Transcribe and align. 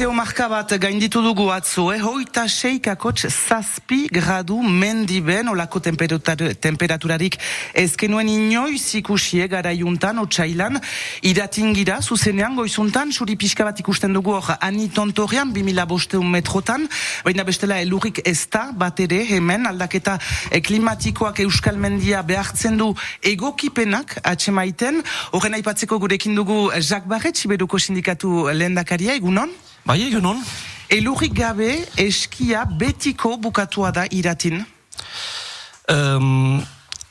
Meteo 0.00 0.14
marka 0.16 0.46
bat 0.48 0.70
gainditu 0.80 1.20
dugu 1.20 1.50
atzo, 1.52 1.90
eh? 1.92 1.98
hoita 2.00 2.46
seikakotx 2.48 3.26
zazpi 3.28 4.06
gradu 4.08 4.62
mendiben 4.64 5.50
olako 5.52 5.82
temperaturarik 5.84 7.36
ezkenuen 7.76 8.30
inoiz 8.32 8.94
ikusie 8.96 9.44
gara 9.52 9.74
juntan, 9.76 10.16
otxailan, 10.24 10.80
iratingira, 11.20 12.00
zuzenean, 12.00 12.56
goizuntan, 12.56 13.12
suri 13.12 13.36
pixka 13.36 13.68
bat 13.68 13.84
ikusten 13.84 14.16
dugu 14.16 14.32
hor, 14.38 14.56
ani 14.62 14.88
bimila 15.52 15.84
bosteun 15.84 16.30
metrotan, 16.30 16.88
baina 17.22 17.44
bestela 17.44 17.78
elurrik 17.82 18.22
ez 18.24 18.48
da, 18.48 18.72
bat 18.72 18.98
ere, 19.00 19.26
hemen, 19.28 19.66
aldaketa 19.66 20.18
eh, 20.50 20.62
klimatikoak 20.62 21.40
euskal 21.40 21.76
mendia 21.76 22.22
behartzen 22.22 22.78
du 22.78 22.94
egokipenak, 23.22 24.16
atxemaiten, 24.24 25.02
horren 25.32 25.60
aipatzeko 25.60 25.98
gurekin 25.98 26.34
dugu 26.34 26.70
Jacques 26.80 27.06
Barret, 27.06 27.36
Siberuko 27.36 27.78
sindikatu 27.78 28.48
lehendakaria, 28.48 29.12
egunon? 29.12 29.50
Bai, 29.84 30.02
egunon. 30.04 30.42
Elurrik 30.92 31.32
gabe 31.32 31.70
eskia 31.98 32.66
betiko 32.66 33.36
bukatua 33.40 33.92
da 33.94 34.04
iratin? 34.12 34.58
Um, 35.88 36.60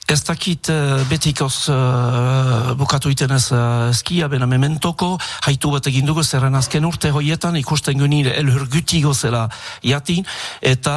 ez 0.10 0.20
dakit 0.26 0.70
uh, 0.70 1.00
betikoz 1.10 1.70
uh, 1.74 2.74
bukatu 2.78 3.10
iten 3.10 3.34
ez 3.34 3.48
uh, 3.52 3.90
eskia, 3.90 4.30
bena 4.30 4.46
mementoko, 4.50 5.16
haitu 5.48 5.72
bat 5.74 5.90
egin 5.90 6.06
dugu 6.06 6.24
zerren 6.24 6.58
azken 6.60 6.86
urte 6.86 7.10
hoietan, 7.14 7.58
ikusten 7.58 7.98
guni 7.98 8.22
elhur 8.30 8.68
gutigo 8.70 9.14
zela 9.14 9.48
jatin, 9.82 10.26
eta 10.62 10.96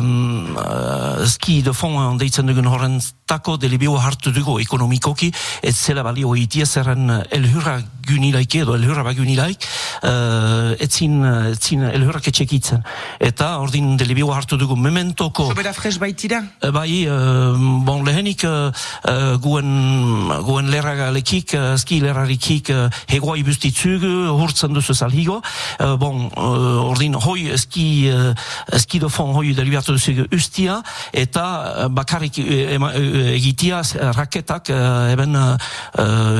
um, 0.00 0.56
uh, 0.56 1.26
ski 1.28 1.60
de 1.66 1.76
fond 1.76 2.16
deitzen 2.20 2.48
dugun 2.48 2.68
horren 2.72 2.98
tako 3.28 3.58
delibio 3.60 3.96
hartu 4.00 4.32
dugu 4.32 4.58
ekonomikoki, 4.64 5.32
ez 5.62 5.76
zela 5.76 6.04
balio 6.06 6.32
itia 6.36 6.66
zerren 6.66 7.10
elhurra 7.28 7.80
gunilaik 8.08 8.58
edo 8.62 8.74
elhurra 8.78 9.04
bagunilaik, 9.06 9.66
uh, 10.08 10.74
etzin, 10.82 11.20
etzin 11.52 11.84
elhurrak 11.88 12.28
etxekitzen. 12.30 12.82
Eta 13.24 13.50
ordin 13.62 13.96
delibio 14.00 14.30
hartu 14.34 14.58
dugu 14.60 14.76
mementoko... 14.78 15.48
Sobera 15.52 15.74
fres 15.76 15.96
baitira? 16.00 16.42
Uh, 16.62 16.72
bai, 16.74 17.04
uh, 17.10 17.54
bon 17.86 18.04
lehenik 18.06 18.44
uh, 18.48 18.70
guen, 19.44 19.70
guen 20.46 20.70
lerragalekik, 20.72 21.54
uh, 21.58 21.74
ski 21.80 22.00
lerrarikik 22.04 22.72
uh, 22.74 22.86
hegoa 23.12 23.38
ibustitzugu, 23.42 24.12
hurtzen 24.38 24.74
duzu 24.76 24.96
salhigo. 24.96 25.40
Uh, 25.78 25.96
bon, 26.00 26.28
uh, 26.34 26.88
ordin 26.88 27.16
hoi 27.18 27.52
ski, 27.60 27.88
uh, 28.12 28.32
ski 28.78 29.02
dofon 29.02 29.34
hoi 29.36 29.52
delibiatu 29.56 29.96
duzu 29.96 30.28
ustia, 30.34 30.80
eta 31.12 31.88
bakarrik 31.94 32.38
egitia 32.38 33.82
raketak 34.16 34.70
eben 35.12 35.36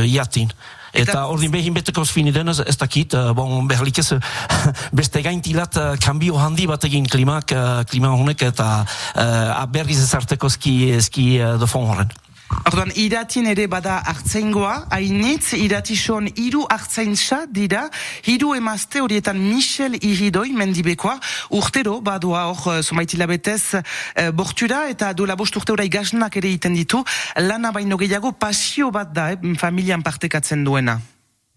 jatin. 0.08 0.52
Eta 0.92 1.26
ordin 1.28 1.52
behin 1.52 1.74
beteko 1.76 2.04
fini 2.08 2.32
denez, 2.32 2.58
ez 2.64 2.76
dakit, 2.80 3.14
uh, 3.14 3.32
bon, 3.36 3.66
berlik 3.68 3.98
ez 3.98 4.12
beste 5.00 5.22
gaintilat 5.24 5.76
uh, 5.76 5.90
kambio 6.02 6.38
handi 6.40 6.66
bat 6.70 6.84
egin 6.88 7.08
klimak, 7.08 7.52
klima 7.90 8.14
honek 8.16 8.46
eta 8.48 8.70
uh, 8.84 9.66
berriz 9.72 10.00
ezarteko 10.02 10.48
ski, 10.52 10.96
ski 11.04 11.28
uh, 11.40 11.56
dofon 11.60 11.90
horren. 11.90 12.16
Orduan, 12.48 12.90
iratin 12.96 13.46
ere 13.50 13.66
bada 13.68 13.98
hartzaingoa, 14.08 14.86
hainitz, 14.92 15.52
iratison 15.56 16.30
hiru 16.32 16.62
hartzaintza 16.72 17.42
dira, 17.52 17.82
hiru 18.24 18.54
emazte 18.56 19.02
horietan 19.04 19.36
Michel 19.40 19.98
Iridoi 20.00 20.54
mendibekoa, 20.56 21.18
urtero 21.60 21.98
badua 22.04 22.46
hor 22.52 22.80
somaitila 22.82 23.28
betez 23.28 23.74
e, 23.74 24.30
bortura 24.32 24.86
eta 24.88 25.12
duela 25.12 25.36
bost 25.36 25.60
urte 25.60 25.76
horai 25.76 25.90
gaznak 25.92 26.40
ere 26.40 26.54
iten 26.56 26.76
ditu, 26.76 27.04
lana 27.36 27.72
baino 27.72 28.00
gehiago 28.00 28.32
pasio 28.32 28.90
bat 28.90 29.12
da, 29.12 29.30
eh, 29.32 29.54
familian 29.60 30.02
partekatzen 30.02 30.64
duena 30.64 31.00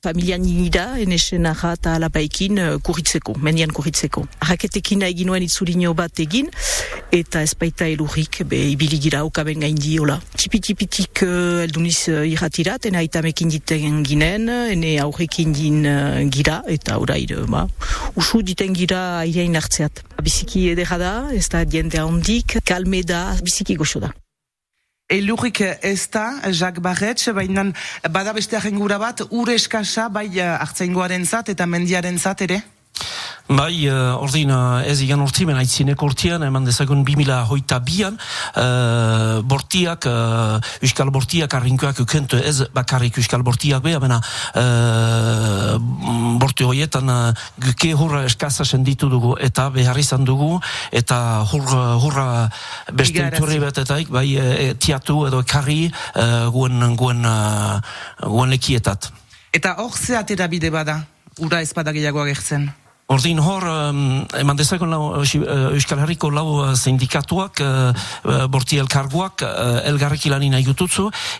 familian 0.01 0.41
nida, 0.41 0.97
enesen 0.97 1.45
aha 1.45 1.75
eta 1.77 1.91
alapaikin 1.99 2.57
uh, 2.57 2.77
kuritzeko, 2.81 3.35
mendian 3.45 3.69
kuritzeko. 3.69 4.23
Arraketekin 4.41 5.03
egin 5.05 5.29
nuen 5.29 5.45
itzulino 5.45 5.93
bat 5.97 6.21
egin, 6.23 6.49
eta 7.13 7.43
ez 7.45 7.53
baita 7.59 7.85
elurrik, 7.85 8.41
be, 8.49 8.57
ibili 8.73 8.97
gira 9.03 9.21
okaben 9.27 9.61
gain 9.61 9.77
diola. 9.77 10.17
Tipi-tipitik 10.33 11.21
uh, 11.27 11.61
elduniz 11.67 11.99
uh, 12.09 12.23
irratirat, 12.25 12.89
ena 12.89 13.03
itamekin 13.05 13.53
diten 13.53 14.01
ginen, 14.07 14.49
ene 14.73 14.95
aurrekin 15.03 15.53
din 15.53 15.85
uh, 15.85 16.17
gira, 16.33 16.63
eta 16.65 16.97
orai, 17.01 17.21
uh, 17.37 17.45
ba, 17.51 17.67
usu 18.17 18.41
diten 18.41 18.73
gira 18.73 19.03
airein 19.21 19.59
hartzeat. 19.59 20.01
Biziki 20.21 20.71
edera 20.73 20.97
da, 21.01 21.13
ez 21.37 21.45
da 21.53 21.61
diente 21.61 22.01
handik, 22.01 22.57
kalme 22.65 23.05
da, 23.05 23.27
biziki 23.45 23.77
goxo 23.77 24.01
da. 24.01 24.15
Elurrik 25.11 25.59
ez 25.61 26.07
da, 26.09 26.39
Jacques 26.51 26.79
Barretz, 26.79 27.27
baina 27.35 27.65
bada 28.09 28.31
beste 28.33 28.55
ahengura 28.55 28.97
bat, 28.97 29.25
ure 29.29 29.57
eskasa, 29.59 30.07
bai 30.09 30.29
hartzaingoaren 30.39 31.25
zat 31.27 31.51
eta 31.51 31.67
mendiaren 31.67 32.19
zat 32.19 32.45
ere? 32.47 32.61
Bai, 33.51 33.89
uh, 33.89 34.15
ordin, 34.21 34.51
uh, 34.53 34.79
ez 34.87 35.01
igan 35.03 35.19
urti, 35.19 35.43
ben 35.49 35.57
aitzineko 35.59 36.07
urtian, 36.07 36.43
eman 36.45 36.63
dezagun 36.63 37.01
2000 37.03 37.41
hoita 37.49 37.81
bian, 37.83 38.15
uh, 38.55 39.41
bortiak, 39.43 40.07
uh, 40.07 40.59
euskal 40.85 41.11
bortiak 41.11 41.51
arrinkoak 41.57 41.99
ukentu 42.05 42.39
ez 42.39 42.69
bakarrik 42.71 43.19
euskal 43.19 43.43
bortiak 43.43 43.83
beha, 43.83 43.99
bena 43.99 44.21
uh, 44.55 45.75
borti 46.61 46.63
hoietan 46.63 47.09
uh, 47.09 47.33
guke 47.59 47.93
hurra 47.93 48.25
eskasa 48.25 48.65
senditu 48.65 49.09
dugu, 49.09 49.35
eta 49.39 49.69
behar 49.69 49.97
izan 49.97 50.25
dugu, 50.25 50.59
eta 50.91 51.43
hurra, 51.51 51.97
hurra 51.97 52.49
beste 52.93 53.23
uturri 53.25 53.59
betetaik, 53.59 54.09
bai, 54.09 54.35
e, 54.35 54.73
tiatu 54.75 55.27
edo 55.27 55.41
ekarri 55.41 55.91
uh, 55.91 56.49
guen, 56.51 56.95
guen, 56.95 57.25
uh, 57.25 57.79
guen 58.21 58.49
lekietat. 58.49 59.11
Eta 59.53 59.75
hor 59.81 59.91
zeatera 59.95 60.47
bide 60.47 60.71
bada, 60.71 61.01
ura 61.39 61.61
ezpada 61.61 61.91
gehiago 61.91 62.21
agertzen? 62.21 62.69
Ordin 63.11 63.41
hor, 63.43 63.65
um, 63.67 64.21
eman 64.39 64.55
dezakon 64.55 64.93
lau, 64.93 65.01
uh, 65.19 65.73
Euskal 65.75 65.99
Herriko 65.99 66.29
lau 66.31 66.61
uh, 66.61 66.75
sindikatuak, 66.79 67.59
uh, 67.59 67.91
uh, 67.91 68.45
borti 68.47 68.79
elkarguak, 68.79 69.43
uh, 69.43 69.81
elgarrek 69.89 70.29
ilanin 70.29 70.55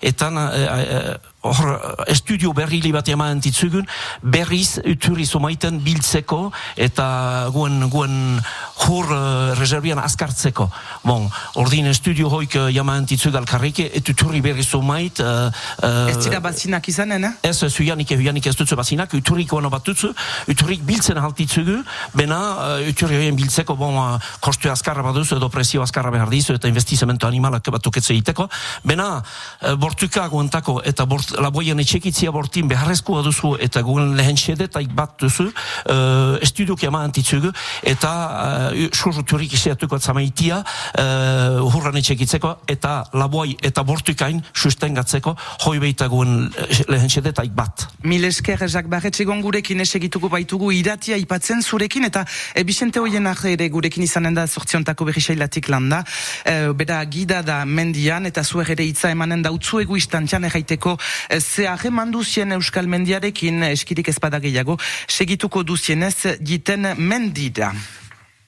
eta 0.02 0.28
uh, 0.28 1.16
hor, 1.48 1.70
estudio 2.12 2.52
berri 2.54 2.82
li 2.84 2.92
bat 2.92 3.08
eman 3.08 3.40
ditzugun, 3.40 3.88
berriz 4.22 4.82
uturi 4.84 5.26
somaiten 5.26 5.80
biltzeko, 5.80 6.52
eta 6.76 7.48
guen, 7.54 7.88
guen 7.90 8.42
hor 8.88 9.12
uh, 9.12 9.54
reservian 9.60 10.00
askartzeko. 10.02 10.68
Bon, 11.04 11.28
ordin 11.62 11.88
estudio 11.92 12.30
hoik 12.30 12.56
uh, 12.60 12.68
jaman 12.74 13.06
ditzug 13.10 13.36
alkarrike, 13.36 13.90
et 13.94 14.12
uturi 14.14 14.42
berriz 14.42 14.68
somait... 14.68 15.20
Uh, 15.20 15.50
uh, 15.84 16.10
ez 16.12 16.18
zira 16.24 16.40
bazinak 16.44 16.88
izanen, 16.92 17.26
eh? 17.30 17.34
Ez, 17.50 17.58
ez 17.68 17.72
huianik, 17.78 18.14
huianik 18.18 18.48
ez 18.48 18.56
dutzu 18.58 18.78
bazinak, 18.80 19.14
uturik 19.18 19.54
oano 19.54 19.72
bat 19.74 19.86
dutzu, 19.86 20.12
uturik 20.52 20.86
biltzen 20.88 21.20
haltitzugu, 21.22 21.82
bena 22.18 22.40
uh, 22.56 22.90
uturi 22.92 23.20
hoien 23.20 23.38
biltzeko, 23.40 23.78
bon, 23.80 24.00
uh, 24.02 24.32
kostu 24.44 24.72
askarra 24.72 25.06
bat 25.06 25.18
duzu, 25.18 25.38
edo 25.40 25.52
presio 25.54 25.84
askarra 25.86 26.12
behar 26.14 26.32
dizu, 26.34 26.56
eta 26.60 26.72
investizamento 26.72 27.30
animalak 27.30 27.70
bat 27.72 27.84
tuketze 27.84 28.16
iteko, 28.18 28.48
bena 28.88 29.10
uh, 29.22 29.76
bortuka 29.80 30.28
guentako, 30.32 30.80
eta 30.88 31.06
bort, 31.10 31.36
laboien 31.42 31.80
etxekitzia 31.82 32.32
bortin 32.34 32.70
beharrezkoa 32.72 33.24
duzu 33.26 33.56
eta 33.62 33.84
guen 33.86 34.16
lehen 34.18 34.38
sedetak 34.38 34.90
bat 34.96 35.16
duzu 35.22 35.48
uh, 35.50 36.38
estudiok 36.44 36.84
jama 36.86 37.04
antitzugu 37.08 37.52
eta 37.94 38.12
uh, 38.12 38.71
surruturik 38.92 39.54
iseatuko 39.54 39.98
atzamaitia 40.00 40.62
uh, 40.62 41.62
hurran 41.68 41.98
etxekitzeko 42.02 42.54
eta 42.72 42.94
laboai 43.14 43.56
eta 43.62 43.84
bortukain 43.88 44.42
sustengatzeko 44.54 45.36
hoi 45.66 45.78
beita 45.80 46.08
guen 46.12 46.50
lehen 46.88 47.10
sedetak 47.10 47.52
bat. 47.56 47.88
Mil 48.04 48.26
esker, 48.26 48.60
Jacques 48.68 48.90
Barretxegon 48.92 49.42
gurekin 49.42 49.82
esegituko 49.84 50.30
baitugu 50.32 50.72
iratia 50.76 51.18
ipatzen 51.22 51.62
zurekin 51.62 52.08
eta 52.08 52.26
e, 52.56 52.64
Bixente 52.64 53.00
hoien 53.00 53.28
ere 53.28 53.70
gurekin 53.70 54.04
izanen 54.04 54.34
da 54.34 54.48
sortziontako 54.48 55.06
berrisailatik 55.06 55.70
landa. 55.70 56.04
E, 56.46 56.74
bera 56.74 57.04
gida 57.06 57.42
da 57.42 57.64
mendian 57.66 58.26
eta 58.26 58.44
zuer 58.44 58.72
ere 58.72 58.86
itza 58.86 59.12
emanen 59.12 59.42
da 59.42 59.52
utzu 59.52 59.80
egu 59.80 59.98
istantian 59.98 60.44
erraiteko 60.44 60.98
e, 61.30 61.40
ze 61.40 61.68
hageman 61.68 62.12
duzien 62.12 62.52
Euskal 62.52 62.88
Mendiarekin 62.88 63.64
eskirik 63.72 64.08
ezpada 64.08 64.40
gehiago, 64.40 64.78
segituko 65.08 65.64
duzienez 65.64 66.38
jiten 66.42 66.94
mendida. 66.98 67.74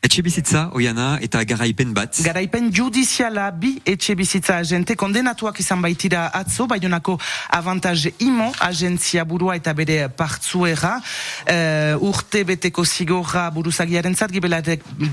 Etxe 0.04 0.20
bizitza, 0.20 0.66
oiana, 0.76 1.16
eta 1.24 1.40
garaipen 1.48 1.94
bat. 1.96 2.18
Garaipen 2.26 2.66
judiziala 2.76 3.46
bi 3.56 3.70
etxe 3.88 4.18
bizitza 4.20 4.58
agente 4.60 4.98
kondenatuak 5.00 5.62
izan 5.64 5.80
baitira 5.80 6.26
atzo, 6.36 6.66
baionako 6.68 7.16
avantaj 7.56 8.10
imo 8.26 8.50
agentzia 8.68 9.24
burua 9.24 9.56
eta 9.56 9.72
bere 9.74 10.10
partzuera, 10.12 10.98
uh, 11.00 12.10
urte 12.10 12.44
beteko 12.50 12.84
zigorra 12.84 13.46
buruzagiaren 13.56 14.16
zat, 14.20 14.36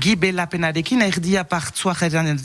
gibelapenarekin, 0.03 1.07
erdia 1.07 1.45
partzuaren 1.47 2.35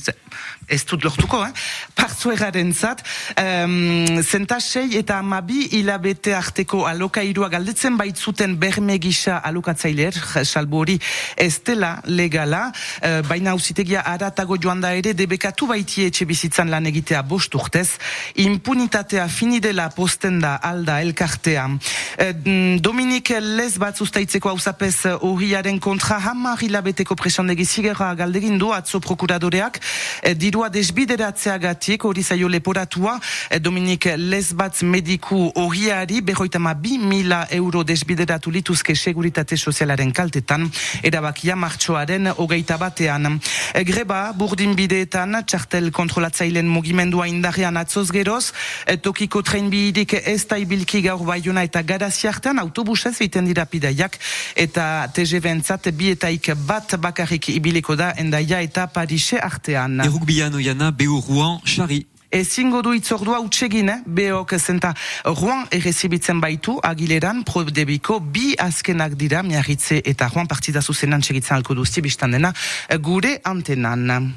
ez 0.69 0.83
dut 0.87 1.03
lortuko, 1.03 1.43
eh? 1.47 1.51
partzueraren 1.99 2.71
zat, 2.75 3.03
um, 3.43 4.23
zentasei 4.23 4.97
eta 5.01 5.19
amabi 5.19 5.67
hilabete 5.81 6.35
arteko 6.35 6.85
alokairua 6.87 7.51
galdetzen 7.51 7.99
baitzuten 7.99 8.55
berme 8.61 9.01
gisa 9.03 9.41
alokatzailer, 9.51 10.15
salbo 10.45 10.85
hori 10.85 10.99
ez 11.37 11.57
dela 11.67 11.97
lega 12.07 12.36
ilegala, 12.37 12.73
uh, 13.03 13.23
baina 13.27 13.51
ausitegia 13.53 14.03
aratago 14.05 14.57
joan 14.61 14.81
da 14.81 14.93
ere 14.97 15.15
debekatu 15.15 15.67
baitie 15.67 16.07
etxe 16.11 16.27
bizitzan 16.29 16.71
lan 16.71 16.87
egitea 16.87 17.23
bost 17.23 17.55
urtez, 17.55 17.99
impunitatea 18.37 19.27
finidela 19.29 19.89
posten 19.91 20.41
da 20.41 20.57
alda 20.57 21.01
elkartea. 21.01 21.67
Uh, 21.67 22.77
Dominik 22.81 23.33
Les 23.57 23.79
bat 23.79 23.97
zustaitzeko 23.97 24.51
hausapez 24.51 25.07
horiaren 25.21 25.79
kontra 25.81 26.19
hamar 26.19 26.61
hilabeteko 26.63 27.17
presondegi 27.17 27.65
zigerra 27.65 28.15
galdegin 28.15 28.59
du 28.59 28.73
atzo 28.73 29.01
prokuradoreak, 29.01 29.81
uh, 29.81 30.35
dirua 30.35 30.69
desbideratzeagatik 30.69 32.05
hori 32.05 32.23
zaio 32.23 32.49
leporatua, 32.49 33.17
uh, 33.17 33.59
Dominik 33.59 34.11
Les 34.17 34.53
bat 34.55 34.83
mediku 34.83 35.51
horiari 35.55 36.21
berroitama 36.21 36.75
bi 36.75 36.99
mila 36.99 37.47
euro 37.51 37.85
desbideratu 37.85 38.51
lituzke 38.51 38.95
seguritate 38.95 39.57
sozialaren 39.57 40.13
kaltetan, 40.13 40.69
erabakia 41.03 41.57
martxoaren 41.57 42.26
hogeita 42.37 42.77
batean. 42.81 43.39
E, 43.75 43.85
greba, 43.85 44.33
burdin 44.37 44.75
bideetan, 44.79 45.43
txartel 45.47 45.91
kontrolatzailen 45.95 46.69
mugimendua 46.69 47.29
indarrean 47.31 47.77
atzoz 47.77 48.09
geroz, 48.15 48.53
e, 48.87 48.97
tokiko 48.97 49.43
tren 49.43 49.71
bihirik 49.71 50.17
ez 50.23 50.47
da 50.47 50.59
ibilki 50.59 51.03
gaur 51.07 51.25
baiuna 51.27 51.65
eta 51.67 51.83
garaziartean 51.83 52.59
autobusez 52.65 53.15
egiten 53.21 53.47
dira 53.47 53.67
pidaiak, 53.67 54.19
eta 54.57 55.07
TGV 55.13 55.53
entzat 55.57 55.91
bietaik 55.93 56.53
bat 56.67 56.97
bakarrik 57.01 57.51
ibiliko 57.55 57.97
da 57.97 58.13
endaia 58.17 58.61
eta 58.65 58.87
Parise 58.87 59.41
artean. 59.41 60.01
Eruk 60.07 60.27
bian 60.27 60.55
oiana, 60.55 60.91
beu 60.91 61.21
ruan, 61.29 61.61
xari. 61.65 62.05
Ezingo 62.31 62.83
du 62.83 62.93
itzordua 62.97 63.39
utsegin, 63.45 63.89
eh? 63.89 64.01
behok 64.07 64.57
zenta 64.59 64.93
Juan 65.25 65.67
errezibitzen 65.71 66.41
baitu, 66.43 66.79
agileran, 66.83 67.45
probdebiko, 67.47 68.19
bi 68.21 68.55
azkenak 68.59 69.15
dira, 69.15 69.43
miarritze 69.47 70.03
eta 70.05 70.29
Juan 70.33 70.51
partida 70.51 70.83
zuzenan 70.83 71.23
txegitzen 71.23 71.57
alko 71.57 71.75
duzti 71.79 72.03
biztan 72.03 72.35
dena, 72.35 72.53
gure 72.99 73.39
antenan. 73.45 74.35